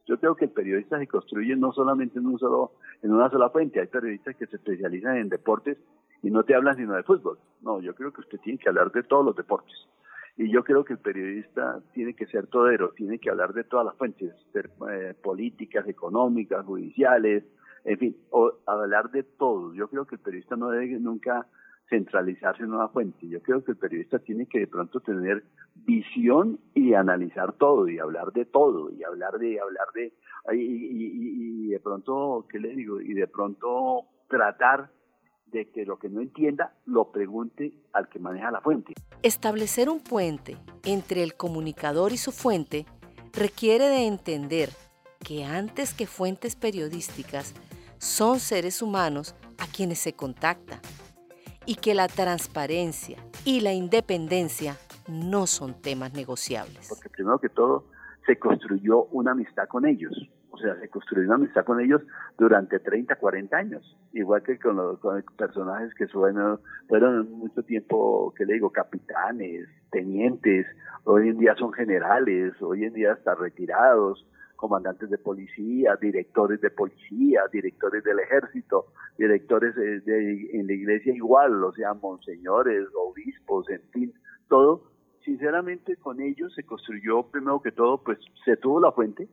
Yo 0.08 0.18
creo 0.20 0.36
que 0.36 0.46
el 0.46 0.52
periodista 0.52 0.98
se 0.98 1.08
construye 1.08 1.56
no 1.56 1.74
solamente 1.74 2.18
en 2.18 2.28
un 2.28 2.40
solo, 2.40 2.72
en 3.02 3.12
una 3.12 3.30
sola 3.30 3.50
fuente. 3.50 3.82
Hay 3.82 3.88
periodistas 3.88 4.36
que 4.38 4.48
se 4.48 4.56
especializan 4.56 5.18
en 5.18 5.30
deportes 5.30 5.78
y 6.24 6.32
no 6.32 6.44
te 6.44 6.56
hablan 6.56 6.78
sino 6.78 6.94
de 6.94 7.04
fútbol. 7.04 7.38
No, 7.62 7.82
yo 7.82 7.94
creo 7.94 8.14
que 8.14 8.22
usted 8.22 8.40
tiene 8.40 8.58
que 8.58 8.70
hablar 8.70 8.92
de 8.92 9.04
todos 9.04 9.26
los 9.26 9.36
deportes. 9.36 9.76
Y 10.38 10.50
yo 10.52 10.64
creo 10.64 10.86
que 10.86 10.94
el 10.94 11.00
periodista 11.00 11.82
tiene 11.94 12.14
que 12.14 12.28
ser 12.28 12.48
todero, 12.48 12.92
tiene 12.92 13.20
que 13.20 13.30
hablar 13.30 13.54
de 13.54 13.64
todas 13.64 13.86
las 13.86 13.96
fuentes, 13.98 14.34
eh, 14.54 15.14
políticas, 15.22 15.88
económicas, 15.88 16.64
judiciales, 16.66 17.44
en 17.84 17.98
fin, 17.98 18.18
o 18.30 18.54
hablar 18.66 19.10
de 19.12 19.24
todo. 19.24 19.74
Yo 19.74 19.90
creo 19.90 20.06
que 20.06 20.16
el 20.16 20.22
periodista 20.22 20.56
no 20.56 20.70
debe 20.70 21.00
nunca 21.00 21.48
centralizarse 21.90 22.64
en 22.64 22.74
una 22.74 22.90
fuente. 22.90 23.28
Yo 23.28 23.42
creo 23.42 23.64
que 23.64 23.72
el 23.72 23.78
periodista 23.78 24.20
tiene 24.20 24.46
que 24.48 24.60
de 24.60 24.68
pronto 24.68 25.00
tener 25.00 25.44
visión 25.76 26.60
y 26.74 26.94
analizar 26.94 27.54
todo 27.54 27.88
y 27.88 28.00
hablar 28.00 28.32
de 28.34 28.46
todo 28.46 28.92
y 28.92 29.04
hablar 29.04 29.38
de 29.40 29.60
hablar 29.60 29.88
de 29.94 30.14
y, 30.54 31.66
y, 31.66 31.68
de 31.68 31.80
pronto 31.80 32.46
qué 32.50 32.60
le 32.60 32.70
digo 32.70 33.02
y 33.02 33.14
de 33.14 33.28
pronto 33.28 34.06
tratar 34.30 34.92
de 35.48 35.70
que 35.72 35.86
lo 35.86 35.98
que 35.98 36.10
no 36.10 36.22
entienda 36.22 36.74
lo 36.86 37.12
pregunte 37.12 37.74
al 37.94 38.10
que 38.10 38.20
maneja 38.20 38.52
la 38.52 38.62
fuente. 38.62 38.94
Establecer 39.24 39.90
un 39.90 40.02
puente 40.02 40.58
entre 40.86 41.24
el 41.24 41.36
comunicador 41.36 42.12
y 42.12 42.18
su 42.18 42.32
fuente 42.32 42.86
requiere 43.34 43.86
de 43.86 44.08
entender 44.08 44.70
que 45.20 45.46
antes 45.46 45.94
que 45.94 46.06
fuentes 46.06 46.56
periodísticas 46.56 47.54
son 47.98 48.40
seres 48.40 48.82
humanos 48.82 49.36
a 49.58 49.68
quienes 49.68 50.00
se 50.00 50.14
contacta 50.14 50.80
y 51.68 51.76
que 51.76 51.94
la 51.94 52.08
transparencia 52.08 53.18
y 53.46 53.60
la 53.60 53.74
independencia 53.74 54.78
no 55.08 55.46
son 55.46 55.80
temas 55.80 56.14
negociables. 56.14 56.88
Porque 56.90 57.10
primero 57.10 57.40
que 57.40 57.50
todo 57.50 57.86
se 58.26 58.40
construyó 58.40 59.04
una 59.06 59.32
amistad 59.32 59.68
con 59.68 59.86
ellos. 59.86 60.14
O 60.50 60.58
sea, 60.58 60.80
se 60.80 60.90
construyó 60.90 61.28
una 61.28 61.36
amistad 61.36 61.66
con 61.66 61.80
ellos 61.80 62.02
durante 62.38 62.80
30, 62.80 63.16
40 63.16 63.56
años. 63.56 63.98
Igual 64.14 64.42
que 64.44 64.58
con 64.58 64.78
los, 64.78 65.00
personajes 65.38 65.94
que 65.94 66.08
fueron, 66.08 66.60
fueron 66.88 67.30
mucho 67.32 67.62
tiempo, 67.64 68.34
que 68.36 68.46
le 68.46 68.54
digo, 68.54 68.72
capitanes, 68.72 69.68
tenientes, 69.92 70.66
hoy 71.04 71.30
en 71.30 71.38
día 71.38 71.54
son 71.56 71.74
generales, 71.74 72.54
hoy 72.62 72.86
en 72.86 72.94
día 72.94 73.12
están 73.12 73.38
retirados, 73.38 74.26
comandantes 74.58 75.10
de 75.10 75.18
policía, 75.18 75.96
directores 76.02 76.60
de 76.60 76.70
policía, 76.70 77.44
directores 77.54 78.04
del 78.04 78.20
ejército, 78.20 78.88
directores 79.18 79.74
de, 79.76 80.50
en 80.52 80.68
la 80.68 80.74
iglesia 80.74 81.14
igual, 81.14 81.64
o 81.64 81.72
sea, 81.72 81.94
monseñores, 81.94 82.88
obispos, 82.94 83.70
en 83.70 83.82
fin, 83.94 84.14
todo. 84.50 84.92
Sinceramente, 85.24 85.96
con 85.98 86.20
ellos 86.22 86.54
se 86.56 86.64
construyó, 86.64 87.24
primero 87.24 87.62
que 87.62 87.72
todo, 87.72 88.04
pues 88.04 88.18
se 88.44 88.58
tuvo 88.58 88.82
la 88.82 88.92
fuente, 88.92 89.30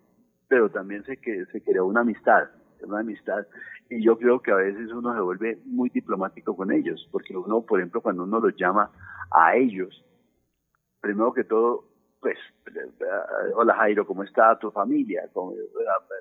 pero 0.49 0.71
también 0.71 1.05
se, 1.05 1.17
que, 1.17 1.47
se 1.47 1.63
creó 1.63 1.87
una 1.87 2.01
amistad, 2.01 2.49
una 2.83 3.01
amistad. 3.01 3.47
Y 3.91 4.03
yo 4.05 4.19
creo 4.19 4.41
que 4.41 4.51
a 4.51 4.57
veces 4.57 4.93
uno 4.93 5.15
se 5.15 5.21
vuelve 5.21 5.59
muy 5.65 5.91
diplomático 5.91 6.57
con 6.57 6.73
ellos, 6.73 7.09
porque 7.11 7.37
uno, 7.37 7.63
por 7.63 7.81
ejemplo, 7.81 8.01
cuando 8.01 8.25
uno 8.25 8.41
los 8.41 8.57
llama 8.57 8.91
a 9.31 9.57
ellos, 9.57 10.05
primero 11.01 11.33
que 11.33 11.45
todo, 11.45 11.94
pues, 12.25 12.39
hola 13.55 13.75
Jairo, 13.75 14.07
¿cómo 14.07 14.23
está 14.23 14.59
tu 14.59 14.71
familia? 14.71 15.29
¿Cómo, 15.35 15.53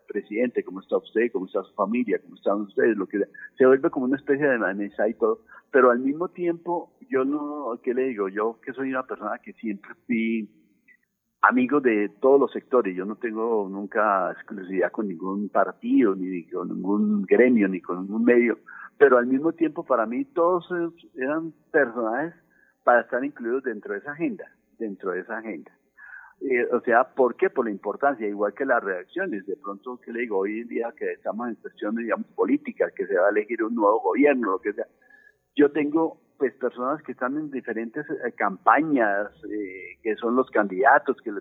presidente, 0.06 0.62
¿cómo 0.62 0.82
está 0.82 0.98
usted? 0.98 1.32
¿Cómo 1.32 1.46
está 1.46 1.64
su 1.64 1.74
familia? 1.76 2.20
¿Cómo 2.22 2.36
están 2.36 2.60
ustedes? 2.60 2.98
Lo 2.98 3.08
que 3.08 3.22
se 3.58 3.66
vuelve 3.66 3.90
como 3.90 4.08
una 4.08 4.18
especie 4.18 4.46
de 4.46 4.74
mesa 4.74 5.08
y 5.08 5.14
todo, 5.14 5.46
pero 5.72 5.92
al 5.92 6.00
mismo 6.00 6.28
tiempo, 6.28 6.92
yo 7.10 7.24
no, 7.24 7.80
¿qué 7.82 7.94
le 7.94 8.10
digo? 8.10 8.28
Yo 8.28 8.60
que 8.62 8.74
soy 8.74 8.90
una 8.90 9.04
persona 9.04 9.40
que 9.42 9.54
siempre 9.54 9.92
fui 10.06 10.50
amigo 11.42 11.80
de 11.80 12.10
todos 12.20 12.38
los 12.38 12.52
sectores, 12.52 12.94
yo 12.98 13.06
no 13.06 13.16
tengo 13.16 13.70
nunca 13.70 14.30
exclusividad 14.34 14.92
con 14.92 15.08
ningún 15.08 15.48
partido, 15.48 16.16
ni 16.16 16.46
con 16.50 16.68
ningún 16.68 17.22
gremio, 17.22 17.70
ni 17.70 17.80
con 17.80 18.02
ningún 18.02 18.26
medio, 18.26 18.60
pero 18.98 19.18
al 19.18 19.28
mismo 19.28 19.54
tiempo 19.54 19.86
para 19.86 20.06
mí 20.06 20.26
todos 20.26 20.68
eran 21.16 21.54
personajes 21.72 22.34
para 22.84 23.02
estar 23.02 23.24
incluidos 23.24 23.64
dentro 23.64 23.94
de 23.94 24.00
esa 24.00 24.12
agenda, 24.12 24.44
dentro 24.78 25.12
de 25.12 25.22
esa 25.22 25.38
agenda. 25.38 25.72
Eh, 26.44 26.68
o 26.74 26.82
sea, 26.82 27.06
¿por 27.06 27.36
qué? 27.38 27.50
Por 27.50 27.66
la 27.66 27.72
importancia, 27.72 28.28
igual 28.28 28.54
que 28.54 28.66
las 28.66 28.84
reacciones. 28.84 29.46
De 29.46 29.56
pronto, 29.56 30.00
que 30.04 30.12
le 30.12 30.22
digo, 30.22 30.40
hoy 30.40 30.62
en 30.62 30.68
día 30.68 30.94
que 30.98 31.14
estamos 31.14 31.48
en 31.48 31.56
cuestiones, 31.56 32.04
digamos, 32.04 32.28
políticas, 32.36 32.92
que 32.94 33.08
se 33.08 33.16
va 33.16 33.28
a 33.28 33.30
elegir 33.30 33.64
un 33.64 33.76
nuevo 33.76 34.02
gobierno, 34.02 34.52
lo 34.52 34.60
que 34.60 34.74
sea. 34.74 34.88
Yo 35.56 35.72
tengo, 35.72 36.20
pues, 36.38 36.54
personas 36.56 37.02
que 37.04 37.14
están 37.14 37.38
en 37.38 37.50
diferentes 37.50 38.06
eh, 38.10 38.34
campañas, 38.36 39.32
eh, 39.50 40.00
que 40.02 40.16
son 40.16 40.36
los 40.36 40.50
candidatos, 40.50 41.16
que 41.24 41.32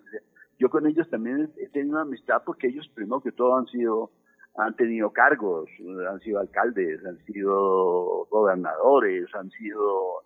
yo 0.58 0.70
con 0.70 0.86
ellos 0.86 1.10
también 1.10 1.50
he 1.58 1.68
tenido 1.70 1.98
amistad 1.98 2.42
porque 2.46 2.68
ellos, 2.68 2.88
primero 2.94 3.20
que 3.20 3.32
todo, 3.32 3.56
han 3.56 3.66
sido, 3.66 4.12
han 4.54 4.76
tenido 4.76 5.10
cargos, 5.10 5.68
han 6.08 6.20
sido 6.20 6.38
alcaldes, 6.38 7.04
han 7.04 7.18
sido 7.24 8.26
gobernadores, 8.30 9.26
han 9.34 9.50
sido 9.50 10.22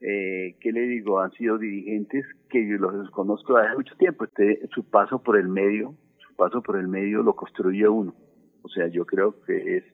eh, 0.00 0.56
¿qué 0.60 0.72
le 0.72 0.82
digo? 0.82 1.20
Han 1.20 1.32
sido 1.32 1.58
dirigentes 1.58 2.24
que 2.48 2.66
yo 2.66 2.76
los 2.76 3.10
conozco 3.10 3.56
hace 3.56 3.74
mucho 3.74 3.96
tiempo. 3.96 4.24
Este, 4.24 4.68
su 4.74 4.84
paso 4.84 5.22
por 5.22 5.36
el 5.36 5.48
medio, 5.48 5.94
su 6.18 6.34
paso 6.36 6.62
por 6.62 6.76
el 6.76 6.88
medio 6.88 7.22
lo 7.22 7.34
construye 7.34 7.88
uno. 7.88 8.14
O 8.62 8.68
sea, 8.68 8.86
yo 8.88 9.04
creo 9.06 9.40
que 9.42 9.78
es 9.78 9.84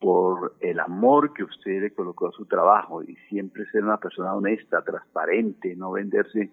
por 0.00 0.56
el 0.60 0.78
amor 0.78 1.32
que 1.34 1.42
usted 1.42 1.80
le 1.82 1.92
colocó 1.92 2.28
a 2.28 2.32
su 2.32 2.46
trabajo 2.46 3.02
y 3.02 3.16
siempre 3.28 3.66
ser 3.66 3.84
una 3.84 3.98
persona 3.98 4.34
honesta, 4.34 4.82
transparente, 4.82 5.74
no 5.74 5.92
venderse 5.92 6.52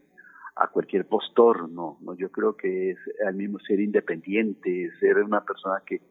a 0.56 0.68
cualquier 0.70 1.06
postor, 1.06 1.70
no, 1.70 1.98
no, 2.02 2.16
yo 2.16 2.32
creo 2.32 2.56
que 2.56 2.92
es 2.92 2.98
al 3.28 3.36
mismo 3.36 3.60
ser 3.60 3.80
independiente, 3.82 4.90
ser 5.00 5.18
una 5.18 5.44
persona 5.44 5.84
que, 5.86 6.02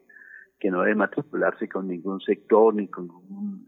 que 0.59 0.69
no 0.69 0.81
debe 0.81 0.95
matricularse 0.95 1.67
con 1.67 1.87
ningún 1.87 2.21
sector 2.21 2.73
ni 2.73 2.87
con 2.87 3.07
ningún, 3.07 3.67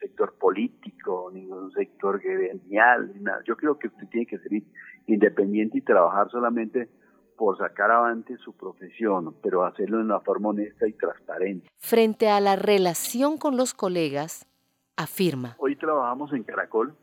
sector 0.00 0.34
político, 0.38 1.30
ningún 1.32 1.70
sector 1.72 2.20
gremial, 2.20 3.12
nada. 3.22 3.42
Yo 3.46 3.56
creo 3.56 3.78
que 3.78 3.88
usted 3.88 4.08
tiene 4.08 4.26
que 4.26 4.38
ser 4.38 4.62
independiente 5.06 5.78
y 5.78 5.82
trabajar 5.82 6.30
solamente 6.30 6.88
por 7.36 7.56
sacar 7.56 7.90
adelante 7.90 8.36
su 8.38 8.54
profesión, 8.56 9.34
pero 9.42 9.64
hacerlo 9.64 9.98
de 9.98 10.04
una 10.04 10.20
forma 10.20 10.50
honesta 10.50 10.86
y 10.86 10.92
transparente. 10.92 11.68
Frente 11.78 12.28
a 12.28 12.40
la 12.40 12.56
relación 12.56 13.38
con 13.38 13.56
los 13.56 13.72
colegas, 13.72 14.46
afirma. 14.96 15.56
Hoy 15.58 15.76
trabajamos 15.76 16.32
en 16.32 16.44
Caracol 16.44 16.94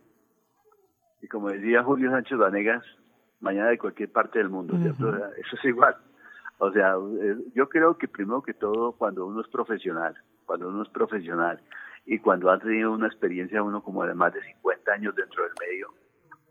y 1.22 1.28
como 1.28 1.50
decía 1.50 1.84
Julio 1.84 2.12
Sánchez 2.12 2.38
Vanegas, 2.38 2.84
mañana 3.40 3.70
de 3.70 3.78
cualquier 3.78 4.12
parte 4.12 4.40
del 4.40 4.50
mundo, 4.50 4.76
Eso 4.76 5.56
es 5.56 5.66
igual. 5.66 5.96
O 6.60 6.72
sea, 6.72 6.96
eh, 7.22 7.38
yo 7.54 7.70
creo 7.70 7.98
que 7.98 8.08
primero 8.08 8.42
que 8.42 8.54
todo, 8.54 8.94
cuando 8.94 9.26
uno 9.26 9.42
es 9.42 9.48
profesional, 9.48 10.16
cuando 10.46 10.70
uno 10.70 10.84
es 10.84 10.90
profesional 10.90 11.62
y 12.08 12.20
cuando 12.20 12.50
ha 12.50 12.58
tenido 12.58 12.94
una 12.94 13.08
experiencia 13.08 13.62
uno 13.62 13.84
como 13.84 14.06
de 14.06 14.16
más 14.16 14.34
de 14.34 14.42
50 14.42 14.92
años 14.94 15.14
dentro 15.14 15.44
del 15.44 15.52
medio, 15.60 15.94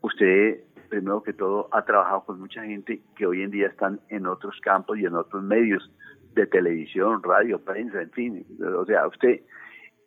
usted 0.01 0.63
primero 0.87 1.21
que 1.21 1.33
todo 1.33 1.67
ha 1.73 1.83
trabajado 1.83 2.23
con 2.25 2.39
mucha 2.39 2.63
gente 2.63 3.01
que 3.15 3.25
hoy 3.25 3.41
en 3.41 3.51
día 3.51 3.67
están 3.67 3.99
en 4.09 4.27
otros 4.27 4.55
campos 4.61 4.97
y 4.99 5.05
en 5.05 5.15
otros 5.15 5.43
medios 5.43 5.91
de 6.33 6.45
televisión, 6.45 7.23
radio, 7.23 7.59
prensa, 7.59 8.01
en 8.01 8.11
fin, 8.11 8.45
o 8.63 8.85
sea, 8.85 9.07
usted 9.07 9.41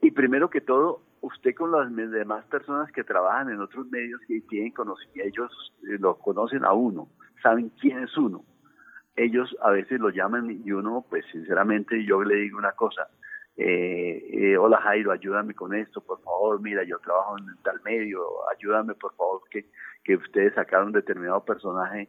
y 0.01 0.13
primero 0.13 0.49
que 0.49 0.61
todo 0.61 1.03
usted 1.21 1.55
con 1.55 1.73
las 1.73 1.95
demás 1.95 2.47
personas 2.47 2.91
que 2.93 3.05
trabajan 3.05 3.51
en 3.51 3.61
otros 3.61 3.91
medios 3.91 4.21
que 4.27 4.41
tienen 4.43 4.73
conocimiento, 4.73 5.29
ellos 5.29 5.73
eh, 5.83 5.99
lo 5.99 6.17
conocen 6.17 6.65
a 6.65 6.73
uno, 6.73 7.09
saben 7.43 7.71
quién 7.81 7.99
es 8.05 8.17
uno. 8.17 8.45
Ellos 9.17 9.55
a 9.61 9.71
veces 9.71 10.01
lo 10.01 10.09
llaman 10.11 10.63
y 10.65 10.73
uno, 10.73 11.05
pues 11.11 11.27
sinceramente 11.31 12.05
yo 12.07 12.23
le 12.23 12.37
digo 12.37 12.57
una 12.57 12.73
cosa, 12.73 13.09
eh, 13.57 14.57
hola 14.59 14.81
Jairo, 14.81 15.13
ayúdame 15.13 15.55
con 15.55 15.75
esto, 15.75 16.01
por 16.01 16.21
favor, 16.23 16.61
mira, 16.61 16.83
yo 16.85 16.99
trabajo 16.99 17.37
en 17.39 17.63
tal 17.63 17.81
medio, 17.83 18.23
ayúdame 18.51 18.95
por 18.95 19.15
favor, 19.17 19.43
que, 19.51 19.67
que 20.05 20.17
ustedes 20.17 20.55
sacaron 20.55 20.93
determinado 20.93 21.45
personaje 21.45 22.09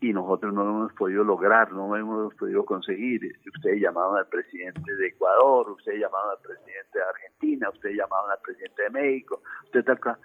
y 0.00 0.12
nosotros 0.12 0.52
no 0.52 0.64
lo 0.64 0.70
hemos 0.70 0.92
podido 0.92 1.24
lograr, 1.24 1.72
no 1.72 1.88
lo 1.88 1.96
hemos 1.96 2.34
podido 2.34 2.64
conseguir. 2.64 3.20
Ustedes 3.54 3.80
llamaron 3.80 4.18
al 4.18 4.26
presidente 4.28 4.94
de 4.94 5.06
Ecuador, 5.08 5.70
ustedes 5.70 6.00
llamaron 6.00 6.32
al 6.32 6.42
presidente 6.42 6.98
de 6.98 7.04
Argentina, 7.04 7.70
ustedes 7.70 7.96
llamaron 7.96 8.30
al 8.30 8.38
presidente 8.42 8.82
de 8.82 8.90
México, 8.90 9.42
usted 9.64 9.88
acá. 9.88 10.18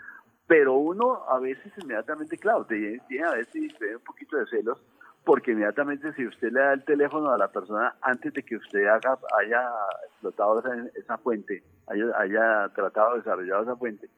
Pero 0.46 0.74
uno 0.74 1.24
a 1.30 1.40
veces 1.40 1.72
inmediatamente, 1.82 2.38
claro, 2.38 2.66
tiene, 2.66 3.00
a 3.26 3.32
veces 3.32 3.56
un 3.56 4.04
poquito 4.04 4.36
de 4.36 4.46
celos, 4.48 4.84
porque 5.24 5.52
inmediatamente 5.52 6.14
si 6.14 6.26
usted 6.26 6.52
le 6.52 6.60
da 6.60 6.74
el 6.74 6.84
teléfono 6.84 7.32
a 7.32 7.38
la 7.38 7.52
persona 7.52 7.96
antes 8.02 8.34
de 8.34 8.44
que 8.44 8.56
usted 8.56 8.88
haga, 8.88 9.18
haya 9.40 9.70
explotado 10.08 10.60
esa, 10.60 10.90
esa 10.96 11.18
fuente, 11.20 11.64
haya, 11.88 12.06
haya 12.18 12.70
tratado 12.74 13.12
de 13.12 13.18
desarrollar 13.20 13.64
esa 13.64 13.76
fuente, 13.76 14.10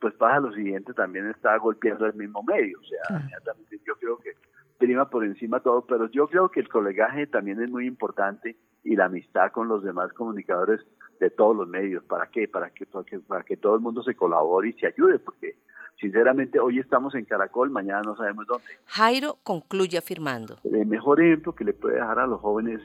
pues 0.00 0.14
pasa 0.14 0.40
lo 0.40 0.52
siguiente, 0.52 0.94
también 0.94 1.28
está 1.28 1.56
golpeando 1.58 2.06
el 2.06 2.14
mismo 2.14 2.42
medio. 2.42 2.78
O 2.78 2.84
sea, 2.84 3.18
inmediatamente 3.20 3.80
yo 3.86 3.94
creo 3.96 4.18
que 4.18 4.32
prima 4.78 5.08
por 5.08 5.24
encima 5.24 5.60
todo, 5.60 5.84
pero 5.86 6.10
yo 6.10 6.26
creo 6.26 6.50
que 6.50 6.60
el 6.60 6.68
colegaje 6.68 7.26
también 7.26 7.62
es 7.62 7.70
muy 7.70 7.86
importante 7.86 8.56
y 8.82 8.96
la 8.96 9.06
amistad 9.06 9.52
con 9.52 9.68
los 9.68 9.82
demás 9.82 10.12
comunicadores 10.14 10.80
de 11.20 11.28
todos 11.30 11.54
los 11.54 11.68
medios. 11.68 12.02
¿Para 12.04 12.28
qué? 12.28 12.48
Para 12.48 12.70
que, 12.70 12.86
para 12.86 13.04
que, 13.04 13.18
para 13.18 13.44
que 13.44 13.58
todo 13.58 13.74
el 13.74 13.82
mundo 13.82 14.02
se 14.02 14.14
colabore 14.14 14.70
y 14.70 14.72
se 14.72 14.86
ayude, 14.86 15.18
porque 15.18 15.56
sinceramente 16.00 16.58
hoy 16.58 16.78
estamos 16.78 17.14
en 17.14 17.24
Caracol, 17.24 17.70
mañana 17.70 18.02
no 18.02 18.16
sabemos 18.16 18.46
dónde. 18.46 18.64
Jairo 18.86 19.38
concluye 19.42 19.98
afirmando. 19.98 20.56
El 20.64 20.86
mejor 20.86 21.20
ejemplo 21.20 21.54
que 21.54 21.64
le 21.64 21.74
puede 21.74 21.96
dejar 21.96 22.18
a 22.18 22.26
los 22.26 22.40
jóvenes 22.40 22.80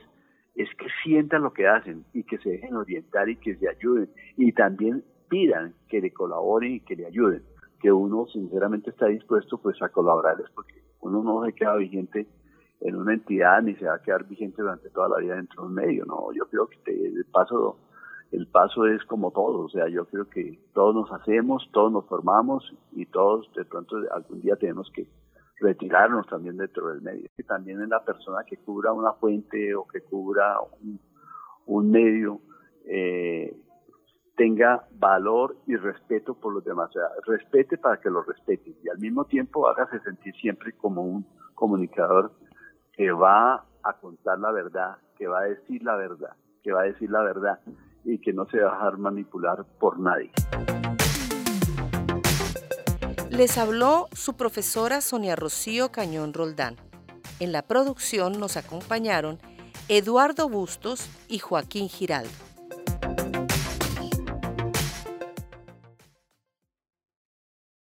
es 0.55 0.69
que 0.75 0.87
sientan 1.03 1.43
lo 1.43 1.53
que 1.53 1.67
hacen 1.67 2.05
y 2.13 2.23
que 2.23 2.37
se 2.37 2.49
dejen 2.49 2.75
orientar 2.75 3.29
y 3.29 3.37
que 3.37 3.55
se 3.55 3.69
ayuden 3.69 4.09
y 4.37 4.51
también 4.53 5.03
pidan 5.29 5.73
que 5.89 6.01
le 6.01 6.11
colaboren 6.11 6.75
y 6.75 6.79
que 6.81 6.95
le 6.95 7.05
ayuden, 7.05 7.43
que 7.81 7.91
uno 7.91 8.25
sinceramente 8.27 8.89
está 8.89 9.07
dispuesto 9.07 9.57
pues 9.57 9.81
a 9.81 9.89
colaborarles 9.89 10.49
porque 10.53 10.81
uno 11.01 11.23
no 11.23 11.45
se 11.45 11.53
queda 11.53 11.75
vigente 11.75 12.27
en 12.81 12.95
una 12.95 13.13
entidad 13.13 13.61
ni 13.61 13.75
se 13.75 13.85
va 13.85 13.95
a 13.95 14.01
quedar 14.01 14.25
vigente 14.27 14.61
durante 14.61 14.89
toda 14.89 15.09
la 15.09 15.17
vida 15.17 15.35
dentro 15.35 15.63
de 15.63 15.67
un 15.69 15.73
medio, 15.73 16.05
no, 16.05 16.31
yo 16.33 16.47
creo 16.47 16.67
que 16.67 16.79
el 16.91 17.25
paso 17.31 17.79
el 18.31 18.47
paso 18.47 18.85
es 18.85 19.03
como 19.05 19.31
todo, 19.31 19.65
o 19.65 19.69
sea, 19.69 19.87
yo 19.87 20.05
creo 20.05 20.29
que 20.29 20.59
todos 20.73 20.95
nos 20.95 21.11
hacemos, 21.11 21.69
todos 21.71 21.91
nos 21.91 22.05
formamos 22.05 22.73
y 22.91 23.05
todos 23.05 23.51
de 23.53 23.65
pronto 23.65 23.97
algún 24.11 24.41
día 24.41 24.55
tenemos 24.55 24.91
que 24.91 25.07
retirarnos 25.59 26.27
también 26.27 26.57
dentro 26.57 26.89
del 26.89 27.01
medio. 27.01 27.27
Y 27.37 27.43
también 27.43 27.81
es 27.81 27.87
la 27.87 28.03
persona 28.03 28.43
que 28.45 28.57
cubra 28.57 28.91
una 28.91 29.13
fuente 29.13 29.73
o 29.75 29.87
que 29.87 30.01
cubra 30.01 30.57
un, 31.65 31.91
medio 31.91 32.41
eh, 32.85 33.55
tenga 34.35 34.85
valor 34.91 35.55
y 35.65 35.75
respeto 35.77 36.33
por 36.33 36.53
los 36.53 36.63
demás. 36.63 36.91
Respete 37.25 37.77
para 37.77 38.01
que 38.01 38.09
lo 38.09 38.21
respeten 38.23 38.75
y 38.83 38.89
al 38.89 38.99
mismo 38.99 39.25
tiempo 39.25 39.67
hágase 39.67 39.99
sentir 40.01 40.35
siempre 40.35 40.73
como 40.73 41.03
un 41.03 41.25
comunicador 41.53 42.33
que 42.91 43.11
va 43.11 43.65
a 43.83 43.93
contar 44.01 44.39
la 44.39 44.51
verdad, 44.51 44.97
que 45.17 45.27
va 45.27 45.39
a 45.39 45.43
decir 45.43 45.83
la 45.83 45.95
verdad, 45.95 46.35
que 46.63 46.73
va 46.73 46.81
a 46.81 46.85
decir 46.85 47.09
la 47.09 47.21
verdad 47.21 47.59
y 48.05 48.19
que 48.19 48.31
no 48.31 48.47
se 48.47 48.59
va 48.59 48.71
dejar 48.71 48.97
manipular 48.97 49.65
por 49.79 49.99
nadie. 49.99 50.31
Les 53.29 53.57
habló 53.57 54.07
su 54.13 54.35
profesora 54.35 55.01
Sonia 55.01 55.35
Rocío 55.35 55.91
Cañón 55.91 56.33
Roldán. 56.33 56.77
En 57.39 57.51
la 57.51 57.63
producción 57.63 58.39
nos 58.39 58.55
acompañaron 58.55 59.39
Eduardo 59.89 60.47
Bustos 60.47 61.09
y 61.27 61.39
Joaquín 61.39 61.89
Giraldo. 61.89 62.44